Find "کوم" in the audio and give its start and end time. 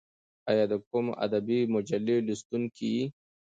0.89-1.05